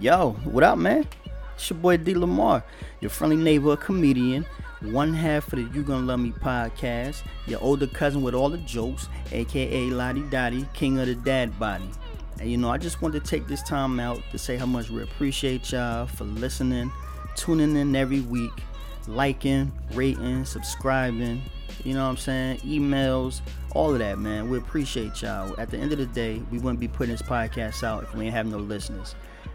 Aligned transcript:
Yo, 0.00 0.32
what 0.42 0.64
up, 0.64 0.76
man? 0.76 1.06
It's 1.54 1.70
your 1.70 1.78
boy 1.78 1.96
D 1.98 2.14
Lamar, 2.14 2.64
your 3.00 3.10
friendly 3.10 3.36
neighborhood 3.36 3.80
comedian, 3.80 4.44
one 4.80 5.14
half 5.14 5.52
of 5.52 5.60
the 5.60 5.72
You 5.72 5.84
Gonna 5.84 6.04
Love 6.04 6.18
Me 6.18 6.32
podcast, 6.32 7.22
your 7.46 7.62
older 7.62 7.86
cousin 7.86 8.20
with 8.20 8.34
all 8.34 8.48
the 8.50 8.58
jokes, 8.58 9.08
aka 9.30 9.90
Lottie 9.90 10.28
Dottie, 10.30 10.66
king 10.74 10.98
of 10.98 11.06
the 11.06 11.14
dad 11.14 11.56
body. 11.60 11.88
And 12.40 12.50
you 12.50 12.56
know, 12.56 12.70
I 12.70 12.76
just 12.76 13.02
wanted 13.02 13.24
to 13.24 13.30
take 13.30 13.46
this 13.46 13.62
time 13.62 14.00
out 14.00 14.20
to 14.32 14.38
say 14.38 14.56
how 14.56 14.66
much 14.66 14.90
we 14.90 15.00
appreciate 15.00 15.70
y'all 15.70 16.06
for 16.06 16.24
listening, 16.24 16.90
tuning 17.36 17.76
in 17.76 17.94
every 17.94 18.20
week, 18.20 18.52
liking, 19.06 19.70
rating, 19.92 20.44
subscribing, 20.44 21.40
you 21.84 21.94
know 21.94 22.02
what 22.02 22.10
I'm 22.10 22.16
saying? 22.16 22.56
Emails, 22.58 23.42
all 23.76 23.92
of 23.92 24.00
that, 24.00 24.18
man. 24.18 24.50
We 24.50 24.58
appreciate 24.58 25.22
y'all. 25.22 25.54
At 25.56 25.70
the 25.70 25.78
end 25.78 25.92
of 25.92 25.98
the 25.98 26.06
day, 26.06 26.42
we 26.50 26.58
wouldn't 26.58 26.80
be 26.80 26.88
putting 26.88 27.12
this 27.12 27.22
podcast 27.22 27.84
out 27.84 28.02
if 28.02 28.12
we 28.12 28.24
ain't 28.24 28.34
have 28.34 28.46
no 28.46 28.58
listeners. 28.58 29.14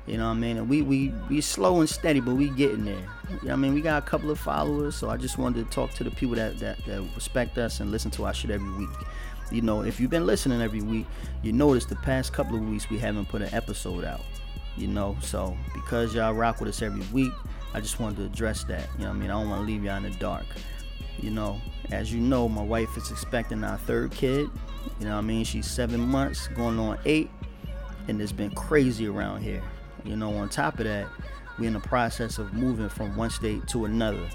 You 0.10 0.18
know 0.18 0.26
what 0.26 0.38
I 0.38 0.40
mean? 0.40 0.58
And 0.58 0.68
we 0.68 0.82
we 0.82 1.14
we 1.30 1.40
slow 1.40 1.82
and 1.82 1.88
steady, 1.88 2.20
but 2.20 2.34
we 2.34 2.50
getting 2.50 2.84
there. 2.84 2.96
You 2.96 3.36
know 3.36 3.40
what 3.42 3.52
I 3.52 3.56
mean? 3.58 3.76
We 3.76 3.82
got 3.82 4.02
a 4.02 4.06
couple 4.06 4.32
of 4.32 4.40
followers, 4.40 4.96
so 4.96 5.08
I 5.12 5.18
just 5.18 5.38
wanted 5.38 5.64
to 5.66 5.72
talk 5.72 5.92
to 5.92 6.04
the 6.04 6.10
people 6.10 6.36
that, 6.36 6.58
that, 6.60 6.84
that 6.86 7.04
respect 7.14 7.60
us 7.60 7.80
and 7.80 7.92
listen 7.92 8.10
to 8.12 8.26
our 8.26 8.34
shit 8.34 8.50
every 8.50 8.72
week. 8.72 8.90
You 9.52 9.62
know, 9.62 9.84
if 9.84 10.00
you've 10.00 10.10
been 10.10 10.26
listening 10.26 10.64
every 10.64 10.82
week, 10.82 11.06
you 11.44 11.54
notice 11.54 11.86
the 11.86 11.96
past 11.98 12.34
couple 12.34 12.56
of 12.56 12.68
weeks 12.68 12.90
we 12.90 12.98
haven't 12.98 13.30
put 13.30 13.44
an 13.44 13.54
episode 13.54 14.04
out. 14.04 14.22
You 14.78 14.88
know, 14.88 15.16
so 15.22 15.56
because 15.76 16.16
y'all 16.16 16.34
rock 16.34 16.60
with 16.60 16.70
us 16.70 16.82
every 16.82 17.06
week, 17.14 17.34
I 17.76 17.80
just 17.80 18.00
wanted 18.00 18.18
to 18.18 18.26
address 18.26 18.64
that. 18.64 18.88
You 18.98 19.04
know 19.04 19.10
what 19.10 19.18
I 19.18 19.20
mean? 19.20 19.30
I 19.30 19.34
don't 19.34 19.50
want 19.50 19.62
to 19.62 19.72
leave 19.72 19.84
y'all 19.84 19.98
in 19.98 20.04
the 20.04 20.18
dark. 20.18 20.46
You 21.20 21.30
know, 21.30 21.62
as 21.92 22.12
you 22.12 22.20
know, 22.20 22.50
my 22.50 22.64
wife 22.64 22.98
is 22.98 23.12
expecting 23.12 23.64
our 23.64 23.78
third 23.78 24.10
kid. 24.12 24.50
You 25.00 25.06
know 25.06 25.12
what 25.12 25.20
I 25.20 25.22
mean? 25.22 25.44
She's 25.46 25.68
seven 25.68 26.00
months, 26.00 26.48
going 26.48 26.80
on 26.80 26.98
eight, 27.06 27.30
and 28.08 28.20
it's 28.20 28.32
been 28.32 28.52
crazy 28.52 29.08
around 29.08 29.44
here. 29.44 29.62
You 30.04 30.16
know, 30.16 30.34
on 30.36 30.50
top 30.50 30.80
of 30.80 30.86
that, 30.86 31.08
we're 31.58 31.68
in 31.68 31.74
the 31.74 31.80
process 31.80 32.38
of 32.38 32.54
moving 32.54 32.90
from 32.90 33.16
one 33.16 33.30
state 33.30 33.68
to 33.68 33.86
another. 33.86 34.30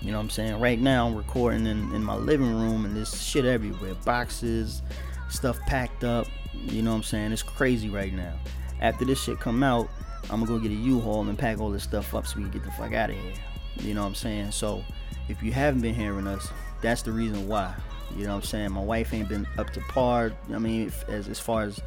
You 0.00 0.10
know 0.10 0.18
what 0.18 0.24
I'm 0.24 0.30
saying? 0.30 0.60
Right 0.60 0.80
now, 0.80 1.06
I'm 1.06 1.14
recording 1.14 1.66
in, 1.66 1.94
in 1.94 2.02
my 2.02 2.16
living 2.16 2.52
room, 2.54 2.84
and 2.84 2.96
there's 2.96 3.22
shit 3.22 3.44
everywhere 3.44 3.94
boxes, 4.04 4.82
stuff 5.28 5.60
packed 5.60 6.02
up. 6.02 6.26
You 6.52 6.82
know 6.82 6.90
what 6.90 6.96
I'm 6.96 7.02
saying? 7.04 7.32
It's 7.32 7.42
crazy 7.42 7.88
right 7.88 8.12
now. 8.12 8.34
After 8.80 9.04
this 9.04 9.22
shit 9.22 9.38
come 9.38 9.62
out, 9.62 9.88
I'm 10.24 10.40
gonna 10.40 10.46
go 10.46 10.58
get 10.58 10.72
a 10.72 10.74
U-Haul 10.74 11.28
and 11.28 11.38
pack 11.38 11.60
all 11.60 11.70
this 11.70 11.84
stuff 11.84 12.14
up 12.14 12.26
so 12.26 12.38
we 12.38 12.42
can 12.42 12.52
get 12.52 12.64
the 12.64 12.70
fuck 12.72 12.92
out 12.92 13.10
of 13.10 13.16
here. 13.16 13.32
You 13.80 13.94
know 13.94 14.02
what 14.02 14.08
I'm 14.08 14.14
saying? 14.16 14.50
So, 14.50 14.84
if 15.28 15.42
you 15.42 15.52
haven't 15.52 15.80
been 15.80 15.94
hearing 15.94 16.26
us, 16.26 16.48
that's 16.80 17.02
the 17.02 17.12
reason 17.12 17.46
why. 17.46 17.72
You 18.16 18.24
know 18.24 18.30
what 18.30 18.42
I'm 18.42 18.42
saying? 18.42 18.72
My 18.72 18.82
wife 18.82 19.14
ain't 19.14 19.28
been 19.28 19.46
up 19.56 19.70
to 19.70 19.80
par. 19.82 20.32
I 20.52 20.58
mean, 20.58 20.92
as 21.08 21.28
as 21.28 21.38
far 21.38 21.62
as 21.62 21.80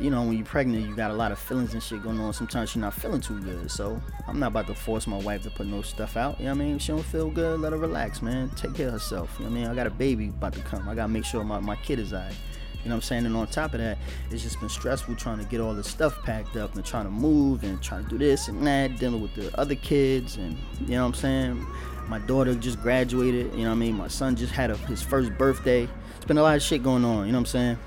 you 0.00 0.10
know, 0.10 0.22
when 0.22 0.36
you're 0.36 0.46
pregnant, 0.46 0.86
you 0.86 0.94
got 0.94 1.10
a 1.10 1.14
lot 1.14 1.32
of 1.32 1.38
feelings 1.38 1.72
and 1.72 1.82
shit 1.82 2.02
going 2.02 2.20
on. 2.20 2.32
Sometimes 2.32 2.74
you're 2.74 2.80
not 2.80 2.94
feeling 2.94 3.20
too 3.20 3.40
good. 3.40 3.70
So 3.70 4.00
I'm 4.26 4.38
not 4.38 4.48
about 4.48 4.66
to 4.68 4.74
force 4.74 5.06
my 5.06 5.18
wife 5.18 5.42
to 5.42 5.50
put 5.50 5.66
no 5.66 5.82
stuff 5.82 6.16
out. 6.16 6.38
You 6.38 6.46
know 6.46 6.52
what 6.52 6.62
I 6.62 6.64
mean? 6.64 6.76
If 6.76 6.82
she 6.82 6.92
don't 6.92 7.02
feel 7.02 7.30
good, 7.30 7.60
let 7.60 7.72
her 7.72 7.78
relax, 7.78 8.22
man. 8.22 8.50
Take 8.50 8.74
care 8.74 8.88
of 8.88 8.94
herself. 8.94 9.34
You 9.38 9.46
know 9.46 9.50
what 9.50 9.58
I 9.58 9.60
mean? 9.62 9.70
I 9.70 9.74
got 9.74 9.86
a 9.86 9.90
baby 9.90 10.28
about 10.28 10.52
to 10.54 10.60
come. 10.60 10.88
I 10.88 10.94
gotta 10.94 11.08
make 11.08 11.24
sure 11.24 11.44
my, 11.44 11.60
my 11.60 11.76
kid 11.76 11.98
is 11.98 12.12
alright. 12.12 12.34
You 12.82 12.88
know 12.88 12.96
what 12.96 13.04
I'm 13.04 13.06
saying? 13.06 13.26
And 13.26 13.36
on 13.36 13.46
top 13.46 13.74
of 13.74 13.80
that, 13.80 13.96
it's 14.30 14.42
just 14.42 14.58
been 14.58 14.68
stressful 14.68 15.14
trying 15.14 15.38
to 15.38 15.44
get 15.44 15.60
all 15.60 15.72
this 15.72 15.88
stuff 15.88 16.20
packed 16.24 16.56
up 16.56 16.74
and 16.74 16.84
trying 16.84 17.04
to 17.04 17.10
move 17.10 17.62
and 17.62 17.80
trying 17.80 18.04
to 18.04 18.10
do 18.10 18.18
this 18.18 18.48
and 18.48 18.66
that, 18.66 18.98
dealing 18.98 19.22
with 19.22 19.34
the 19.36 19.56
other 19.58 19.76
kids 19.76 20.36
and 20.36 20.56
you 20.80 20.88
know 20.88 21.02
what 21.02 21.08
I'm 21.08 21.14
saying? 21.14 21.66
My 22.08 22.18
daughter 22.18 22.54
just 22.56 22.82
graduated, 22.82 23.54
you 23.54 23.62
know 23.62 23.68
what 23.68 23.76
I 23.76 23.78
mean? 23.78 23.94
My 23.94 24.08
son 24.08 24.34
just 24.34 24.52
had 24.52 24.72
a, 24.72 24.76
his 24.76 25.00
first 25.00 25.30
birthday. 25.38 25.88
It's 26.16 26.24
been 26.24 26.38
a 26.38 26.42
lot 26.42 26.56
of 26.56 26.62
shit 26.62 26.82
going 26.82 27.04
on, 27.04 27.26
you 27.26 27.32
know 27.32 27.38
what 27.38 27.42
I'm 27.42 27.46
saying? 27.46 27.78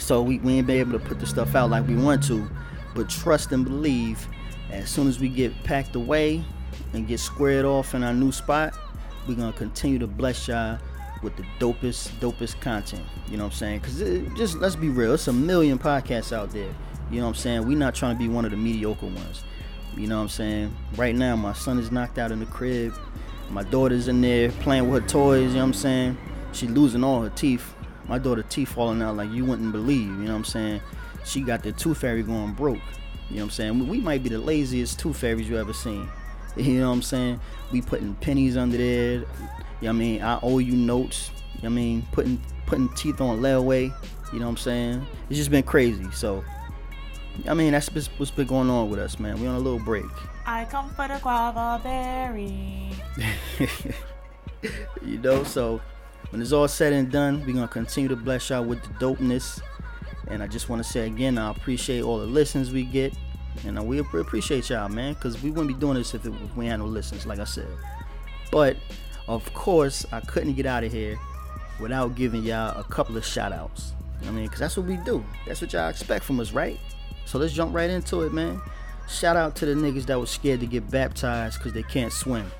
So 0.00 0.22
we, 0.22 0.38
we 0.38 0.54
ain't 0.54 0.66
been 0.66 0.78
able 0.78 0.92
to 0.92 0.98
put 0.98 1.20
the 1.20 1.26
stuff 1.26 1.54
out 1.54 1.70
like 1.70 1.86
we 1.86 1.96
want 1.96 2.22
to. 2.24 2.48
But 2.94 3.08
trust 3.08 3.52
and 3.52 3.64
believe, 3.64 4.26
as 4.70 4.90
soon 4.90 5.08
as 5.08 5.20
we 5.20 5.28
get 5.28 5.52
packed 5.64 5.94
away 5.94 6.44
and 6.92 7.06
get 7.06 7.20
squared 7.20 7.64
off 7.64 7.94
in 7.94 8.02
our 8.02 8.14
new 8.14 8.32
spot, 8.32 8.74
we're 9.26 9.34
gonna 9.34 9.52
continue 9.52 9.98
to 9.98 10.06
bless 10.06 10.48
y'all 10.48 10.78
with 11.22 11.36
the 11.36 11.44
dopest, 11.58 12.08
dopest 12.20 12.60
content. 12.60 13.04
You 13.28 13.36
know 13.36 13.44
what 13.44 13.52
I'm 13.52 13.58
saying? 13.58 13.80
Cause 13.80 13.98
just 14.36 14.56
let's 14.58 14.76
be 14.76 14.88
real, 14.88 15.14
it's 15.14 15.28
a 15.28 15.32
million 15.32 15.78
podcasts 15.78 16.32
out 16.32 16.50
there. 16.50 16.74
You 17.10 17.20
know 17.20 17.26
what 17.26 17.30
I'm 17.30 17.34
saying? 17.36 17.66
We're 17.66 17.78
not 17.78 17.94
trying 17.94 18.16
to 18.16 18.18
be 18.18 18.28
one 18.28 18.44
of 18.44 18.50
the 18.50 18.56
mediocre 18.56 19.06
ones. 19.06 19.44
You 19.96 20.06
know 20.06 20.16
what 20.16 20.22
I'm 20.22 20.28
saying? 20.28 20.76
Right 20.96 21.14
now, 21.14 21.34
my 21.36 21.52
son 21.54 21.78
is 21.78 21.90
knocked 21.90 22.18
out 22.18 22.30
in 22.30 22.40
the 22.40 22.46
crib. 22.46 22.94
My 23.50 23.62
daughter's 23.64 24.08
in 24.08 24.20
there 24.20 24.50
playing 24.50 24.90
with 24.90 25.02
her 25.02 25.08
toys. 25.08 25.48
You 25.48 25.54
know 25.54 25.60
what 25.60 25.64
I'm 25.64 25.72
saying? 25.74 26.18
She 26.52 26.68
losing 26.68 27.02
all 27.02 27.22
her 27.22 27.30
teeth 27.30 27.74
my 28.08 28.18
daughter 28.18 28.42
teeth 28.42 28.70
falling 28.70 29.02
out 29.02 29.16
like 29.16 29.30
you 29.30 29.44
wouldn't 29.44 29.72
believe. 29.72 30.08
You 30.08 30.24
know 30.24 30.32
what 30.32 30.38
I'm 30.38 30.44
saying? 30.44 30.80
She 31.24 31.42
got 31.42 31.62
the 31.62 31.72
tooth 31.72 31.98
fairy 31.98 32.22
going 32.22 32.52
broke. 32.52 32.78
You 33.30 33.36
know 33.36 33.42
what 33.42 33.44
I'm 33.44 33.50
saying? 33.50 33.78
We, 33.78 33.84
we 33.84 34.00
might 34.00 34.22
be 34.22 34.30
the 34.30 34.38
laziest 34.38 34.98
tooth 34.98 35.18
fairies 35.18 35.48
you 35.48 35.58
ever 35.58 35.72
seen. 35.72 36.08
You 36.56 36.80
know 36.80 36.88
what 36.88 36.96
I'm 36.96 37.02
saying? 37.02 37.40
We 37.70 37.82
putting 37.82 38.16
pennies 38.16 38.56
under 38.56 38.78
there. 38.78 39.12
You 39.12 39.20
know 39.20 39.26
what 39.80 39.88
I 39.90 39.92
mean? 39.92 40.22
I 40.22 40.40
owe 40.42 40.58
you 40.58 40.72
notes. 40.72 41.30
You 41.30 41.36
know 41.36 41.44
what 41.60 41.66
I 41.66 41.68
mean? 41.68 42.06
Putting 42.10 42.40
putting 42.66 42.88
teeth 42.96 43.20
on 43.20 43.38
layaway. 43.40 43.94
You 44.32 44.40
know 44.40 44.46
what 44.46 44.52
I'm 44.52 44.56
saying? 44.56 45.06
It's 45.28 45.38
just 45.38 45.52
been 45.52 45.62
crazy. 45.62 46.10
So, 46.10 46.42
I 47.46 47.54
mean, 47.54 47.72
that's 47.72 47.88
what's 47.94 48.30
been 48.32 48.48
going 48.48 48.70
on 48.70 48.90
with 48.90 48.98
us, 48.98 49.20
man. 49.20 49.40
We 49.40 49.46
on 49.46 49.54
a 49.54 49.60
little 49.60 49.78
break. 49.78 50.04
I 50.46 50.64
come 50.64 50.90
for 50.90 51.06
the 51.06 51.20
guava 51.22 51.80
berry. 51.82 52.92
you 55.04 55.18
know, 55.18 55.44
so 55.44 55.80
when 56.30 56.42
it's 56.42 56.52
all 56.52 56.68
said 56.68 56.92
and 56.92 57.10
done, 57.10 57.44
we're 57.46 57.54
gonna 57.54 57.68
continue 57.68 58.08
to 58.08 58.16
bless 58.16 58.50
y'all 58.50 58.64
with 58.64 58.82
the 58.82 58.88
dopeness. 59.04 59.60
And 60.28 60.42
I 60.42 60.46
just 60.46 60.68
want 60.68 60.82
to 60.84 60.88
say 60.88 61.06
again, 61.06 61.38
I 61.38 61.50
appreciate 61.50 62.02
all 62.02 62.18
the 62.18 62.26
listens 62.26 62.70
we 62.70 62.84
get, 62.84 63.14
and 63.64 63.82
we 63.86 63.98
appreciate 63.98 64.68
y'all, 64.68 64.88
man, 64.88 65.14
because 65.14 65.42
we 65.42 65.50
wouldn't 65.50 65.68
be 65.68 65.80
doing 65.80 65.94
this 65.94 66.14
if, 66.14 66.26
it, 66.26 66.32
we 66.54 66.66
had 66.66 66.80
no 66.80 66.86
listens, 66.86 67.24
like 67.24 67.38
I 67.38 67.44
said. 67.44 67.68
But 68.50 68.76
of 69.26 69.52
course, 69.54 70.04
I 70.12 70.20
couldn't 70.20 70.54
get 70.54 70.66
out 70.66 70.84
of 70.84 70.92
here 70.92 71.18
without 71.80 72.14
giving 72.14 72.42
y'all 72.42 72.78
a 72.78 72.84
couple 72.84 73.16
of 73.16 73.24
shout 73.24 73.52
outs. 73.52 73.92
I 74.26 74.30
mean, 74.30 74.44
because 74.44 74.60
that's 74.60 74.76
what 74.76 74.86
we 74.86 74.96
do. 74.98 75.24
That's 75.46 75.62
what 75.62 75.72
y'all 75.72 75.88
expect 75.88 76.24
from 76.24 76.40
us, 76.40 76.52
right? 76.52 76.78
So 77.24 77.38
let's 77.38 77.52
jump 77.54 77.74
right 77.74 77.88
into 77.88 78.22
it, 78.22 78.32
man. 78.32 78.60
Shout 79.08 79.36
out 79.36 79.56
to 79.56 79.66
the 79.66 79.74
niggas 79.74 80.04
that 80.06 80.20
was 80.20 80.30
scared 80.30 80.60
to 80.60 80.66
get 80.66 80.90
baptized 80.90 81.58
because 81.58 81.72
they 81.72 81.84
can't 81.84 82.12
swim 82.12 82.50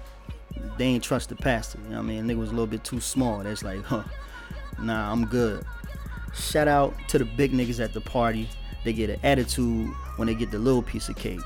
they 0.78 0.84
ain't 0.84 1.04
trust 1.04 1.28
the 1.28 1.36
pastor. 1.36 1.78
You 1.84 1.90
know 1.90 1.96
what 1.96 2.04
I 2.04 2.06
mean? 2.06 2.24
Nigga 2.26 2.38
was 2.38 2.50
a 2.50 2.52
little 2.52 2.66
bit 2.66 2.84
too 2.84 3.00
small. 3.00 3.40
That's 3.40 3.62
like, 3.62 3.82
huh, 3.82 4.04
nah, 4.80 5.12
I'm 5.12 5.26
good. 5.26 5.64
Shout 6.34 6.68
out 6.68 6.94
to 7.08 7.18
the 7.18 7.24
big 7.24 7.52
niggas 7.52 7.82
at 7.82 7.92
the 7.92 8.00
party. 8.00 8.48
They 8.84 8.92
get 8.92 9.10
an 9.10 9.20
attitude 9.22 9.88
when 10.16 10.26
they 10.26 10.34
get 10.34 10.50
the 10.50 10.58
little 10.58 10.82
piece 10.82 11.08
of 11.08 11.16
cake. 11.16 11.40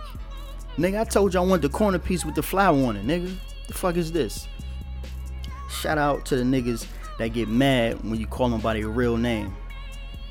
Nigga, 0.76 1.00
I 1.00 1.04
told 1.04 1.34
you 1.34 1.40
I 1.40 1.42
want 1.42 1.62
the 1.62 1.68
corner 1.68 1.98
piece 1.98 2.24
with 2.24 2.34
the 2.34 2.42
flower 2.42 2.76
on 2.84 2.96
it, 2.96 3.06
nigga. 3.06 3.34
The 3.68 3.74
fuck 3.74 3.96
is 3.96 4.12
this? 4.12 4.46
Shout 5.70 5.98
out 5.98 6.24
to 6.26 6.36
the 6.36 6.42
niggas 6.42 6.86
that 7.18 7.28
get 7.28 7.48
mad 7.48 8.02
when 8.04 8.20
you 8.20 8.26
call 8.26 8.48
them 8.48 8.60
by 8.60 8.74
their 8.74 8.88
real 8.88 9.16
name. 9.16 9.54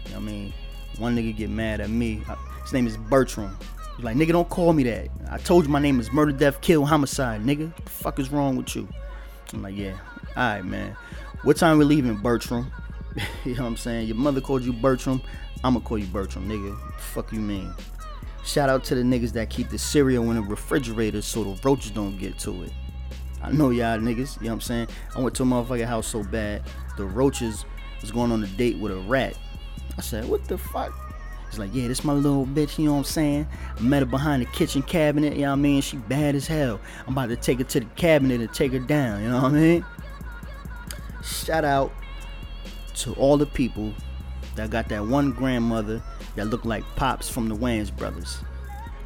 You 0.06 0.12
know 0.12 0.20
what 0.20 0.30
I 0.30 0.32
mean? 0.32 0.54
One 0.98 1.16
nigga 1.16 1.36
get 1.36 1.50
mad 1.50 1.82
at 1.82 1.90
me. 1.90 2.22
Uh, 2.30 2.36
his 2.64 2.74
name 2.74 2.88
is 2.88 2.98
Bertram. 2.98 3.58
Like, 4.02 4.18
nigga, 4.18 4.32
don't 4.32 4.50
call 4.50 4.74
me 4.74 4.84
that. 4.84 5.10
I 5.30 5.38
told 5.38 5.66
you 5.66 5.72
my 5.72 5.80
name 5.80 6.00
is 6.00 6.12
murder, 6.12 6.32
death, 6.32 6.62
kill, 6.62 6.86
homicide, 6.86 7.42
nigga. 7.44 7.68
What 7.68 7.86
the 7.86 7.92
fuck 7.92 8.20
is 8.20 8.32
wrong 8.32 8.56
with 8.56 8.76
you? 8.76 8.88
I'm 9.54 9.62
like, 9.62 9.76
yeah. 9.76 9.98
Alright, 10.30 10.66
man. 10.66 10.96
What 11.44 11.58
time 11.58 11.78
we 11.78 11.86
leaving, 11.86 12.16
Bertram? 12.16 12.72
you 13.46 13.56
know 13.56 13.64
what 13.64 13.68
I'm 13.68 13.78
saying? 13.78 14.08
Your 14.08 14.16
mother 14.16 14.42
called 14.42 14.64
you 14.64 14.74
Bertram. 14.74 15.22
I'ma 15.64 15.80
call 15.82 15.98
you 15.98 16.08
Bertram, 16.08 16.50
nigga. 16.50 16.76
fuck 17.00 17.32
you 17.32 17.40
mean? 17.40 17.74
Shout 18.44 18.70
out 18.70 18.84
to 18.86 18.96
the 18.96 19.04
niggas 19.04 19.34
that 19.34 19.50
keep 19.50 19.70
the 19.70 19.78
cereal 19.78 20.30
in 20.32 20.36
the 20.36 20.42
refrigerator 20.42 21.22
so 21.22 21.44
the 21.44 21.60
roaches 21.64 21.92
don't 21.92 22.18
get 22.18 22.40
to 22.40 22.64
it. 22.64 22.72
I 23.44 23.52
know 23.52 23.70
y'all 23.70 24.00
niggas, 24.00 24.38
you 24.38 24.46
know 24.46 24.50
what 24.50 24.54
I'm 24.54 24.62
saying? 24.62 24.88
I 25.16 25.20
went 25.20 25.36
to 25.36 25.44
a 25.44 25.46
motherfucking 25.46 25.86
house 25.86 26.08
so 26.08 26.24
bad, 26.24 26.64
the 26.98 27.06
roaches 27.06 27.66
was 28.02 28.12
going 28.12 28.32
on 28.32 28.44
a 28.44 28.48
date 28.48 28.78
with 28.78 28.92
a 28.92 28.98
rat. 28.98 29.38
I 29.98 30.02
said, 30.02 30.28
what 30.28 30.48
the 30.48 30.58
fuck? 30.58 30.94
He's 31.52 31.60
like, 31.60 31.72
yeah, 31.74 31.90
this 31.90 32.06
my 32.06 32.14
little 32.14 32.46
bitch, 32.46 32.80
you 32.80 32.86
know 32.86 32.94
what 32.94 33.00
I'm 33.00 33.04
saying? 33.04 33.48
I 33.78 33.82
met 33.82 34.00
her 34.00 34.06
behind 34.06 34.42
the 34.42 34.46
kitchen 34.46 34.82
cabinet, 34.82 35.34
you 35.34 35.42
know 35.42 35.50
what 35.50 35.58
I 35.58 35.62
mean? 35.62 35.82
She 35.82 35.98
bad 35.98 36.34
as 36.34 36.48
hell. 36.48 36.80
I'm 37.06 37.12
about 37.12 37.28
to 37.28 37.36
take 37.36 37.58
her 37.58 37.66
to 37.66 37.82
the 37.82 37.86
cabinet 37.98 38.40
and 38.40 38.54
take 38.54 38.72
her 38.72 38.80
down, 38.80 39.22
you 39.22 39.28
know 39.28 39.42
what 39.42 39.52
I 39.52 39.56
mean? 39.56 39.86
Shout 41.22 41.66
out 41.66 41.92
to 42.96 43.14
all 43.16 43.36
the 43.36 43.46
people 43.46 43.94
that 44.56 44.70
got 44.70 44.88
that 44.90 45.06
one 45.06 45.34
grandmother 45.34 46.02
that 46.38 46.48
looked 46.48 46.66
like 46.66 46.86
Pops 46.96 47.30
from 47.30 47.50
the 47.50 47.56
Wayans 47.56 47.96
brothers. 47.96 48.40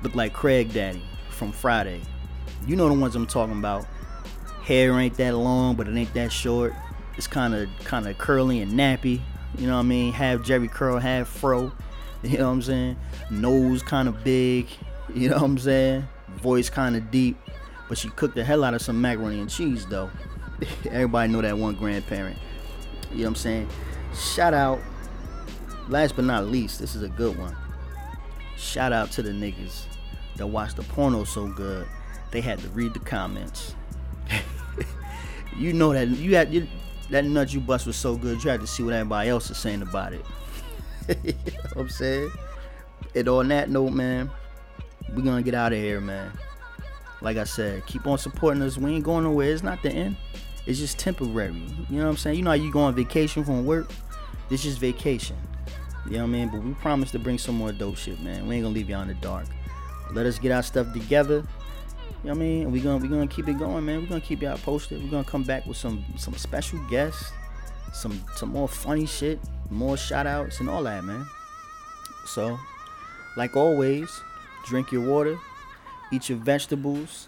Looked 0.04 0.16
like 0.16 0.34
Craig 0.34 0.72
Daddy 0.72 1.04
from 1.32 1.52
Friday. 1.52 2.02
You 2.68 2.76
know 2.76 2.88
the 2.88 2.94
ones 2.94 3.16
I'm 3.16 3.26
talking 3.26 3.58
about. 3.58 3.88
Hair 4.62 5.00
ain't 5.00 5.18
that 5.18 5.36
long, 5.36 5.76
but 5.76 5.88
it 5.88 5.96
ain't 5.96 6.14
that 6.14 6.32
short. 6.32 6.74
It's 7.18 7.28
kind 7.28 7.56
of 7.56 7.70
kind 7.86 8.08
of 8.08 8.18
curly 8.20 8.62
and 8.62 8.74
nappy. 8.74 9.22
You 9.58 9.68
know 9.68 9.76
what 9.76 9.84
I 9.84 9.88
mean? 9.88 10.14
Half 10.14 10.42
Jheri 10.42 10.70
curl, 10.70 11.00
half 11.00 11.28
fro. 11.28 11.72
You 12.30 12.40
know 12.40 12.46
what 12.46 12.54
I'm 12.54 12.62
saying? 12.64 12.98
Nose 13.30 13.84
kind 13.84 14.08
of 14.08 14.24
big. 14.24 14.68
You 15.14 15.30
know 15.30 15.36
what 15.36 15.44
I'm 15.44 15.58
saying? 15.60 16.08
Voice 16.38 16.72
kind 16.72 16.96
of 16.96 17.12
deep. 17.12 17.38
But 17.88 18.00
she 18.00 18.10
cooked 18.10 18.34
the 18.34 18.44
hell 18.44 18.64
out 18.64 18.74
of 18.74 18.82
some 18.82 19.00
macaroni 19.00 19.40
and 19.40 19.50
cheese, 19.50 19.86
though. 19.86 20.10
Everybody 20.86 21.32
know 21.32 21.42
that 21.42 21.56
one 21.56 21.76
grandparent. 21.76 22.38
You 23.12 23.18
know 23.18 23.24
what 23.24 23.28
I'm 23.28 23.36
saying? 23.36 23.70
Shout 24.16 24.56
out. 24.56 24.80
Last 25.88 26.16
but 26.16 26.26
not 26.26 26.48
least, 26.48 26.80
this 26.80 26.96
is 26.96 27.04
a 27.04 27.10
good 27.10 27.38
one. 27.38 27.56
Shout 28.58 28.92
out 28.92 29.12
to 29.12 29.22
the 29.22 29.30
niggas 29.30 29.84
that 30.38 30.48
watched 30.48 30.78
the 30.78 30.84
porno 30.84 31.26
so 31.26 31.48
good, 31.48 31.88
they 32.32 32.42
had 32.42 32.58
to 32.60 32.68
read 32.70 32.94
the 32.96 33.00
comments. 33.00 33.76
you 35.58 35.74
know 35.74 35.94
that 35.94 36.08
you 36.08 36.36
had 36.36 36.52
you, 36.52 36.68
that 37.12 37.24
nut 37.24 37.54
you 37.54 37.60
bust 37.60 37.86
was 37.86 37.96
so 37.96 38.16
good, 38.16 38.44
you 38.44 38.50
had 38.50 38.62
to 38.62 38.68
see 38.68 38.82
what 38.82 38.94
everybody 38.94 39.30
else 39.30 39.52
is 39.52 39.58
saying 39.58 39.84
about 39.84 40.14
it. 40.14 40.26
You 41.08 41.34
know 41.34 41.34
what 41.74 41.78
I'm 41.78 41.90
saying? 41.90 42.32
And 43.16 43.30
on 43.30 43.48
that 43.50 43.70
note, 43.70 43.92
man, 43.92 44.30
we're 45.14 45.24
gonna 45.24 45.44
get 45.44 45.54
out 45.54 45.74
of 45.74 45.80
here, 45.80 46.02
man. 46.02 46.32
Like 47.22 47.38
I 47.38 47.44
said, 47.44 47.86
keep 47.86 48.06
on 48.08 48.18
supporting 48.18 48.62
us. 48.62 48.78
We 48.78 48.94
ain't 48.94 49.04
going 49.04 49.24
nowhere. 49.24 49.52
It's 49.52 49.64
not 49.64 49.82
the 49.82 49.92
end. 49.92 50.18
It's 50.66 50.80
just 50.80 51.00
temporary. 51.00 51.54
You 51.90 51.98
know 51.98 52.04
what 52.04 52.10
I'm 52.12 52.18
saying? 52.18 52.38
You 52.38 52.44
know 52.44 52.52
how 52.52 52.56
you 52.56 52.72
go 52.72 52.82
on 52.82 52.96
vacation 52.96 53.44
from 53.44 53.66
work? 53.66 53.90
This 54.50 54.66
is 54.66 54.78
vacation. 54.78 55.38
You 56.06 56.14
know 56.14 56.18
what 56.20 56.24
I 56.24 56.28
mean? 56.28 56.50
But 56.50 56.64
we 56.64 56.74
promise 56.74 57.12
to 57.12 57.20
bring 57.20 57.38
some 57.38 57.56
more 57.56 57.72
dope 57.72 57.98
shit, 57.98 58.20
man. 58.22 58.48
We 58.48 58.56
ain't 58.56 58.64
gonna 58.64 58.76
leave 58.76 58.90
y'all 58.90 59.02
in 59.02 59.08
the 59.08 59.16
dark. 59.16 59.46
Let 60.12 60.26
us 60.26 60.38
get 60.38 60.52
our 60.52 60.64
stuff 60.64 60.92
together. 60.94 61.46
You 62.24 62.32
know 62.32 62.38
what 62.38 62.38
I 62.38 62.40
mean? 62.40 62.72
We 62.72 62.80
gonna 62.80 62.98
we 62.98 63.08
gonna 63.08 63.28
keep 63.28 63.48
it 63.48 63.58
going, 63.58 63.86
man. 63.86 64.02
We're 64.02 64.08
gonna 64.08 64.22
keep 64.22 64.42
y'all 64.42 64.58
posted. 64.58 65.04
We're 65.04 65.10
gonna 65.10 65.24
come 65.24 65.44
back 65.44 65.66
with 65.66 65.78
some 65.78 66.04
some 66.18 66.36
special 66.36 66.80
guests, 66.90 67.32
some 67.94 68.24
some 68.36 68.50
more 68.50 68.68
funny 68.68 69.06
shit, 69.06 69.40
more 69.70 69.98
shout 69.98 70.28
outs 70.28 70.60
and 70.60 70.70
all 70.70 70.84
that, 70.84 71.04
man. 71.04 71.26
So, 72.26 72.60
like 73.38 73.56
always, 73.56 74.22
drink 74.66 74.92
your 74.92 75.02
water, 75.02 75.38
eat 76.12 76.30
your 76.30 76.38
vegetables, 76.38 77.28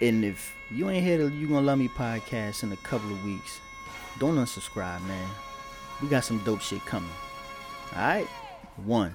and 0.00 0.24
if 0.24 0.52
you 0.70 0.88
ain't 0.88 1.04
here 1.04 1.28
You 1.28 1.48
Gonna 1.48 1.60
Love 1.62 1.78
Me 1.78 1.88
podcast 1.88 2.62
in 2.62 2.72
a 2.72 2.76
couple 2.76 3.10
of 3.10 3.24
weeks, 3.24 3.60
don't 4.18 4.36
unsubscribe, 4.36 5.02
man. 5.06 5.28
We 6.00 6.08
got 6.08 6.24
some 6.24 6.42
dope 6.44 6.60
shit 6.60 6.84
coming. 6.86 7.10
Alright? 7.92 8.26
One. 8.84 9.14